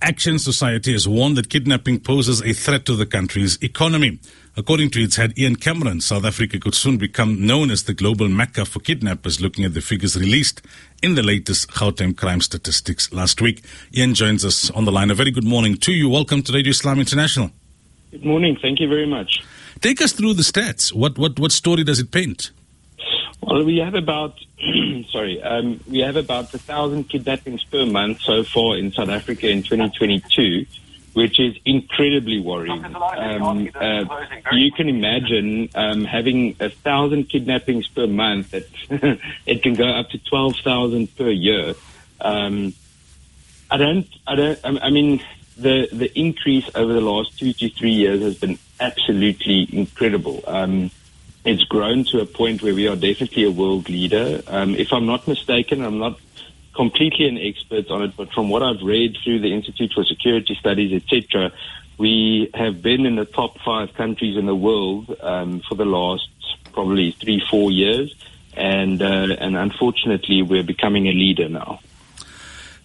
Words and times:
Action 0.00 0.38
Society 0.38 0.92
has 0.92 1.08
warned 1.08 1.36
that 1.36 1.50
kidnapping 1.50 1.98
poses 1.98 2.40
a 2.42 2.52
threat 2.52 2.86
to 2.86 2.94
the 2.94 3.04
country's 3.04 3.60
economy. 3.60 4.20
According 4.56 4.90
to 4.90 5.02
its 5.02 5.16
head, 5.16 5.36
Ian 5.36 5.56
Cameron, 5.56 6.00
South 6.00 6.24
Africa 6.24 6.60
could 6.60 6.76
soon 6.76 6.98
become 6.98 7.44
known 7.44 7.68
as 7.72 7.82
the 7.82 7.94
global 7.94 8.28
mecca 8.28 8.64
for 8.64 8.78
kidnappers, 8.78 9.40
looking 9.40 9.64
at 9.64 9.74
the 9.74 9.80
figures 9.80 10.16
released 10.16 10.62
in 11.02 11.16
the 11.16 11.22
latest 11.22 11.70
Gauteng 11.70 12.16
crime 12.16 12.40
statistics 12.40 13.12
last 13.12 13.40
week. 13.40 13.64
Ian 13.92 14.14
joins 14.14 14.44
us 14.44 14.70
on 14.70 14.84
the 14.84 14.92
line. 14.92 15.10
A 15.10 15.14
very 15.14 15.32
good 15.32 15.44
morning 15.44 15.76
to 15.78 15.92
you. 15.92 16.08
Welcome 16.08 16.42
to 16.42 16.52
Radio 16.52 16.70
Islam 16.70 17.00
International. 17.00 17.50
Good 18.12 18.24
morning. 18.24 18.56
Thank 18.62 18.78
you 18.78 18.88
very 18.88 19.06
much. 19.06 19.44
Take 19.80 20.00
us 20.00 20.12
through 20.12 20.34
the 20.34 20.42
stats. 20.42 20.92
What, 20.92 21.18
what, 21.18 21.40
what 21.40 21.50
story 21.50 21.82
does 21.82 21.98
it 21.98 22.12
paint? 22.12 22.52
Well, 23.48 23.64
we 23.64 23.78
have 23.78 23.94
about 23.94 24.38
sorry, 25.10 25.42
um, 25.42 25.80
we 25.88 26.00
have 26.00 26.16
about 26.16 26.52
a 26.52 26.58
thousand 26.58 27.04
kidnappings 27.08 27.64
per 27.64 27.86
month 27.86 28.20
so 28.20 28.44
far 28.44 28.76
in 28.76 28.92
South 28.92 29.08
Africa 29.08 29.48
in 29.48 29.62
2022, 29.62 30.66
which 31.14 31.40
is 31.40 31.56
incredibly 31.64 32.40
worrying. 32.40 32.84
Um, 32.84 33.70
uh, 33.74 34.04
you 34.52 34.70
can 34.70 34.90
imagine 34.90 35.70
um, 35.74 36.04
having 36.04 36.56
a 36.60 36.68
thousand 36.68 37.30
kidnappings 37.30 37.88
per 37.88 38.06
month. 38.06 38.50
That 38.50 38.68
it 39.46 39.62
can 39.62 39.74
go 39.74 39.88
up 39.88 40.10
to 40.10 40.18
12,000 40.18 41.16
per 41.16 41.30
year. 41.30 41.74
Um, 42.20 42.74
I 43.70 43.78
don't. 43.78 44.08
I 44.26 44.34
don't. 44.34 44.58
I 44.62 44.90
mean, 44.90 45.22
the 45.56 45.88
the 45.90 46.10
increase 46.18 46.68
over 46.74 46.92
the 46.92 47.00
last 47.00 47.38
two 47.38 47.54
to 47.54 47.70
three 47.70 47.92
years 47.92 48.20
has 48.20 48.36
been 48.36 48.58
absolutely 48.78 49.68
incredible. 49.72 50.42
Um, 50.46 50.90
it's 51.44 51.64
grown 51.64 52.04
to 52.04 52.20
a 52.20 52.26
point 52.26 52.62
where 52.62 52.74
we 52.74 52.88
are 52.88 52.96
definitely 52.96 53.44
a 53.44 53.50
world 53.50 53.88
leader. 53.88 54.42
Um, 54.46 54.74
if 54.74 54.92
I'm 54.92 55.06
not 55.06 55.26
mistaken, 55.26 55.82
I'm 55.84 55.98
not 55.98 56.18
completely 56.74 57.26
an 57.26 57.38
expert 57.38 57.90
on 57.90 58.02
it, 58.02 58.16
but 58.16 58.32
from 58.32 58.50
what 58.50 58.62
I've 58.62 58.82
read 58.82 59.16
through 59.22 59.40
the 59.40 59.52
Institute 59.52 59.92
for 59.92 60.04
Security 60.04 60.54
Studies, 60.54 61.02
etc., 61.02 61.52
we 61.98 62.50
have 62.54 62.80
been 62.80 63.06
in 63.06 63.16
the 63.16 63.24
top 63.24 63.58
five 63.64 63.92
countries 63.94 64.36
in 64.36 64.46
the 64.46 64.54
world 64.54 65.14
um, 65.20 65.60
for 65.68 65.74
the 65.74 65.84
last 65.84 66.28
probably 66.72 67.10
three, 67.10 67.42
four 67.50 67.72
years, 67.72 68.14
and 68.56 69.02
uh, 69.02 69.36
and 69.40 69.56
unfortunately, 69.56 70.42
we're 70.42 70.62
becoming 70.62 71.08
a 71.08 71.12
leader 71.12 71.48
now. 71.48 71.80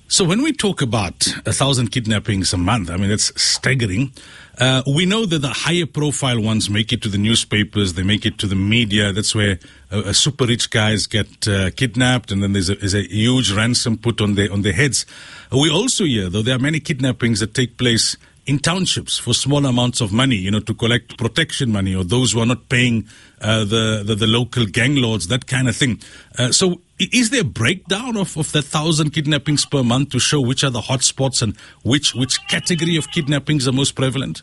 So 0.08 0.26
when 0.26 0.44
we 0.44 0.54
talk 0.54 0.82
about 0.82 1.28
a 1.46 1.54
thousand 1.54 1.92
kidnappings 1.92 2.54
a 2.54 2.58
month, 2.58 2.92
I 2.92 2.98
mean, 2.98 3.10
it's 3.10 3.32
staggering. 3.42 4.12
Uh, 4.60 4.84
we 4.86 5.06
know 5.06 5.26
that 5.26 5.40
the 5.40 5.50
higher 5.50 5.88
profile 5.88 6.40
ones 6.40 6.70
make 6.70 6.94
it 6.94 7.02
to 7.02 7.10
the 7.10 7.18
newspapers, 7.18 7.94
they 7.94 8.04
make 8.04 8.26
it 8.26 8.38
to 8.40 8.48
the 8.48 8.56
media. 8.56 9.12
That's 9.12 9.34
where 9.34 9.58
uh, 9.92 10.14
super 10.14 10.46
rich 10.46 10.70
guys 10.70 11.08
get 11.08 11.48
uh, 11.48 11.72
kidnapped, 11.72 12.32
and 12.32 12.44
then 12.44 12.54
there's 12.54 12.70
a, 12.70 12.76
there's 12.76 12.94
a, 12.94 13.08
huge 13.08 13.52
ransom 13.52 13.98
put 13.98 14.22
on 14.22 14.36
their 14.36 14.52
on 14.52 14.62
their 14.62 14.74
heads. 14.74 15.08
We 15.52 15.72
also 15.72 16.04
hear, 16.04 16.30
though, 16.30 16.44
there 16.44 16.56
are 16.56 16.60
many 16.60 16.80
kidnappings 16.80 17.40
that 17.40 17.56
take 17.56 17.78
place 17.78 18.16
in 18.46 18.60
townships 18.60 19.18
for 19.18 19.34
small 19.34 19.66
amounts 19.66 20.02
of 20.02 20.12
money, 20.12 20.36
you 20.36 20.52
know, 20.52 20.60
to 20.60 20.74
collect 20.74 21.18
protection 21.18 21.72
money 21.72 21.96
or 21.96 22.04
those 22.04 22.34
who 22.34 22.40
are 22.40 22.46
not 22.46 22.68
paying 22.70 23.08
uh, 23.42 23.60
the, 23.60 24.04
the, 24.06 24.16
the 24.16 24.28
local 24.28 24.66
gang 24.66 24.96
lords, 24.96 25.28
that 25.28 25.48
kind 25.48 25.68
of 25.70 25.76
thing. 25.76 26.02
Uh, 26.38 26.52
so, 26.52 26.82
is 27.00 27.30
there 27.30 27.42
a 27.42 27.46
breakdown 27.46 28.18
of, 28.18 28.38
of 28.38 28.52
the 28.52 28.62
thousand 28.62 29.12
kidnappings 29.12 29.66
per 29.66 29.84
month 29.84 30.10
to 30.10 30.20
show 30.20 30.42
which 30.42 30.64
are 30.64 30.70
the 30.70 30.82
hotspots 30.82 31.42
and 31.42 31.58
which 31.84 32.14
which 32.16 32.46
category 32.48 32.98
of 32.98 33.12
kidnappings 33.12 33.68
are 33.68 33.72
most 33.72 33.96
prevalent? 33.96 34.42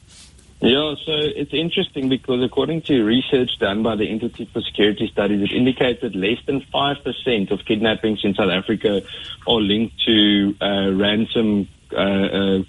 Yeah, 0.62 0.94
so 1.06 1.12
it's 1.12 1.54
interesting 1.54 2.10
because 2.10 2.42
according 2.42 2.82
to 2.82 3.02
research 3.02 3.58
done 3.58 3.82
by 3.82 3.96
the 3.96 4.04
Institute 4.04 4.50
for 4.52 4.60
Security 4.60 5.08
Studies, 5.08 5.42
it 5.42 5.52
indicates 5.52 6.02
that 6.02 6.14
less 6.14 6.36
than 6.44 6.60
5% 6.60 7.50
of 7.50 7.64
kidnappings 7.64 8.20
in 8.24 8.34
South 8.34 8.50
Africa 8.50 9.00
are 9.46 9.60
linked 9.60 9.98
to 10.04 10.54
uh, 10.60 10.92
ransom 10.92 11.66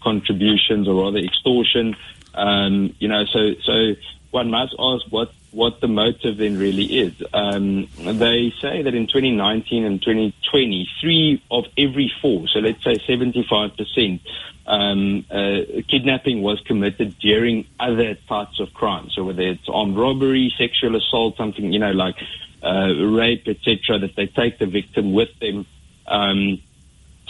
contributions 0.03 0.87
or 0.87 1.03
rather 1.03 1.19
extortion. 1.19 1.95
Um, 2.33 2.95
you 2.99 3.07
know, 3.07 3.25
so 3.25 3.53
so 3.63 3.95
one 4.31 4.49
must 4.49 4.73
ask 4.79 5.05
what 5.09 5.33
what 5.51 5.81
the 5.81 5.87
motive 5.87 6.37
then 6.37 6.57
really 6.57 6.85
is. 6.99 7.13
Um, 7.33 7.87
they 7.97 8.53
say 8.61 8.81
that 8.81 8.95
in 8.95 9.07
2019 9.07 9.83
and 9.83 10.01
2020, 10.01 10.89
three 11.01 11.43
of 11.51 11.65
every 11.77 12.11
four, 12.21 12.47
so 12.47 12.59
let's 12.59 12.81
say 12.83 12.97
75 13.05 13.75
percent, 13.75 14.21
um, 14.65 15.25
uh, 15.29 15.61
kidnapping 15.89 16.41
was 16.41 16.61
committed 16.61 17.17
during 17.19 17.65
other 17.79 18.15
types 18.29 18.59
of 18.59 18.73
crime. 18.73 19.09
So 19.09 19.25
whether 19.25 19.41
it's 19.41 19.67
armed 19.67 19.97
robbery, 19.97 20.53
sexual 20.57 20.95
assault, 20.95 21.35
something 21.35 21.71
you 21.73 21.79
know 21.79 21.91
like 21.91 22.15
uh, 22.63 22.93
rape, 22.95 23.47
etc., 23.47 23.99
that 23.99 24.15
they 24.15 24.27
take 24.27 24.59
the 24.59 24.67
victim 24.67 25.13
with 25.13 25.37
them. 25.39 25.65
Um, 26.07 26.61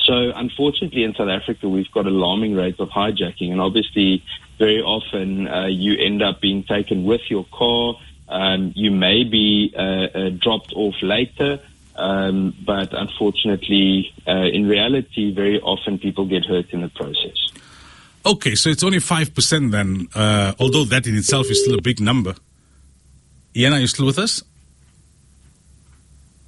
so 0.03 0.31
unfortunately, 0.35 1.03
in 1.03 1.13
South 1.13 1.29
Africa, 1.29 1.69
we've 1.69 1.91
got 1.91 2.05
alarming 2.05 2.55
rates 2.55 2.79
of 2.79 2.89
hijacking, 2.89 3.51
and 3.51 3.61
obviously, 3.61 4.23
very 4.57 4.81
often 4.81 5.47
uh, 5.47 5.67
you 5.67 5.97
end 5.97 6.21
up 6.21 6.41
being 6.41 6.63
taken 6.63 7.03
with 7.03 7.21
your 7.29 7.45
car. 7.51 7.95
Um, 8.27 8.71
you 8.75 8.91
may 8.91 9.23
be 9.23 9.73
uh, 9.75 9.81
uh, 9.81 10.29
dropped 10.29 10.73
off 10.75 10.95
later, 11.01 11.59
um, 11.95 12.55
but 12.65 12.93
unfortunately, 12.93 14.13
uh, 14.27 14.31
in 14.31 14.67
reality, 14.67 15.33
very 15.33 15.59
often 15.59 15.99
people 15.99 16.25
get 16.25 16.45
hurt 16.45 16.69
in 16.71 16.81
the 16.81 16.89
process. 16.89 17.51
Okay, 18.25 18.55
so 18.55 18.69
it's 18.69 18.83
only 18.83 18.99
five 18.99 19.33
percent 19.33 19.71
then, 19.71 20.07
uh, 20.15 20.53
although 20.59 20.85
that 20.85 21.07
in 21.07 21.15
itself 21.15 21.49
is 21.49 21.61
still 21.61 21.77
a 21.77 21.81
big 21.81 21.99
number. 21.99 22.35
Ian, 23.55 23.73
are 23.73 23.79
you 23.79 23.87
still 23.87 24.05
with 24.05 24.19
us? 24.19 24.41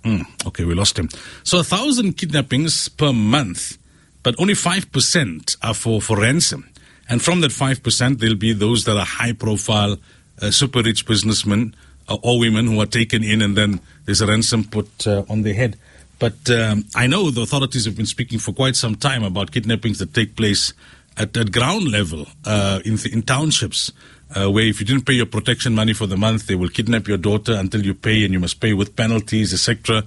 Mm, 0.03 0.47
okay, 0.47 0.65
we 0.65 0.73
lost 0.75 0.99
him. 0.99 1.09
So 1.43 1.59
a 1.59 1.63
thousand 1.63 2.17
kidnappings 2.17 2.89
per 2.89 3.13
month, 3.13 3.77
but 4.21 4.35
only 4.37 4.53
5% 4.53 5.57
are 5.61 5.73
for, 5.73 6.01
for 6.01 6.19
ransom. 6.19 6.69
And 7.09 7.21
from 7.21 7.41
that 7.41 7.51
5%, 7.51 8.19
there'll 8.19 8.35
be 8.35 8.53
those 8.53 8.85
that 8.85 8.97
are 8.97 9.05
high 9.05 9.33
profile, 9.33 9.97
uh, 10.41 10.51
super 10.51 10.81
rich 10.81 11.05
businessmen 11.05 11.75
uh, 12.09 12.17
or 12.21 12.39
women 12.39 12.67
who 12.67 12.81
are 12.81 12.85
taken 12.85 13.23
in 13.23 13.41
and 13.41 13.55
then 13.55 13.79
there's 14.05 14.21
a 14.21 14.27
ransom 14.27 14.65
put 14.65 15.07
uh, 15.07 15.23
on 15.29 15.43
their 15.43 15.53
head. 15.53 15.77
But 16.19 16.49
um, 16.49 16.85
I 16.95 17.07
know 17.07 17.31
the 17.31 17.41
authorities 17.41 17.85
have 17.85 17.97
been 17.97 18.05
speaking 18.05 18.39
for 18.39 18.53
quite 18.53 18.75
some 18.75 18.95
time 18.95 19.23
about 19.23 19.51
kidnappings 19.51 19.99
that 19.99 20.13
take 20.13 20.35
place 20.35 20.73
at, 21.17 21.35
at 21.35 21.51
ground 21.51 21.89
level 21.89 22.27
uh, 22.45 22.79
in, 22.85 22.97
in 23.11 23.23
townships 23.23 23.91
uh, 24.35 24.49
where 24.49 24.65
if 24.65 24.79
you 24.79 24.85
didn't 24.85 25.05
pay 25.05 25.13
your 25.13 25.25
protection 25.25 25.73
money 25.73 25.93
for 25.93 26.07
the 26.07 26.17
month, 26.17 26.47
they 26.47 26.55
will 26.55 26.69
kidnap 26.69 27.07
your 27.07 27.17
daughter 27.17 27.53
until 27.53 27.85
you 27.85 27.93
pay, 27.93 28.23
and 28.23 28.33
you 28.33 28.39
must 28.39 28.59
pay 28.59 28.73
with 28.73 28.95
penalties, 28.95 29.53
etc. 29.53 30.03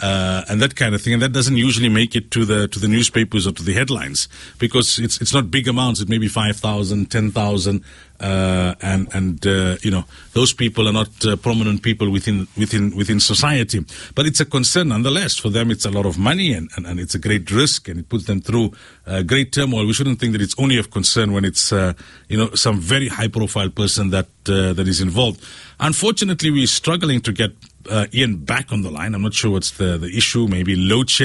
Uh, 0.00 0.44
and 0.48 0.62
that 0.62 0.76
kind 0.76 0.94
of 0.94 1.02
thing, 1.02 1.12
and 1.12 1.22
that 1.22 1.32
doesn't 1.32 1.56
usually 1.56 1.88
make 1.88 2.14
it 2.14 2.30
to 2.30 2.44
the 2.44 2.68
to 2.68 2.78
the 2.78 2.86
newspapers 2.86 3.46
or 3.46 3.52
to 3.52 3.64
the 3.64 3.72
headlines 3.72 4.28
because 4.58 4.98
it's 5.00 5.20
it's 5.20 5.34
not 5.34 5.50
big 5.50 5.66
amounts. 5.66 6.00
It 6.00 6.08
may 6.08 6.18
be 6.18 6.28
five 6.28 6.56
thousand, 6.56 7.10
ten 7.10 7.32
thousand, 7.32 7.82
uh, 8.20 8.74
and 8.80 9.08
and 9.12 9.44
uh, 9.44 9.76
you 9.82 9.90
know 9.90 10.04
those 10.34 10.52
people 10.52 10.88
are 10.88 10.92
not 10.92 11.08
uh, 11.26 11.34
prominent 11.34 11.82
people 11.82 12.10
within 12.10 12.46
within 12.56 12.96
within 12.96 13.18
society. 13.18 13.84
But 14.14 14.26
it's 14.26 14.38
a 14.38 14.44
concern 14.44 14.88
nonetheless. 14.88 15.36
For 15.36 15.50
them, 15.50 15.70
it's 15.70 15.84
a 15.84 15.90
lot 15.90 16.06
of 16.06 16.16
money 16.16 16.52
and, 16.52 16.70
and, 16.76 16.86
and 16.86 17.00
it's 17.00 17.16
a 17.16 17.18
great 17.18 17.50
risk, 17.50 17.88
and 17.88 17.98
it 17.98 18.08
puts 18.08 18.26
them 18.26 18.40
through 18.40 18.72
uh, 19.04 19.22
great 19.22 19.52
turmoil. 19.52 19.84
We 19.84 19.94
shouldn't 19.94 20.20
think 20.20 20.32
that 20.32 20.42
it's 20.42 20.54
only 20.58 20.78
of 20.78 20.90
concern 20.92 21.32
when 21.32 21.44
it's 21.44 21.72
uh, 21.72 21.94
you 22.28 22.36
know 22.36 22.54
some 22.54 22.78
very 22.78 23.08
high 23.08 23.28
profile 23.28 23.70
person 23.70 24.10
that 24.10 24.28
that 24.44 24.86
is 24.88 25.00
involved. 25.00 25.44
Unfortunately, 25.80 26.50
we're 26.50 26.66
struggling 26.66 27.20
to 27.20 27.32
get 27.32 27.52
uh, 27.90 28.06
Ian 28.12 28.36
back 28.36 28.72
on 28.72 28.82
the 28.82 28.90
line. 28.90 29.14
I'm 29.14 29.22
not 29.22 29.34
sure 29.34 29.50
what's 29.50 29.70
the, 29.70 29.98
the 29.98 30.16
issue, 30.16 30.48
maybe 30.48 30.76
load 30.76 31.10
shedding. 31.10 31.16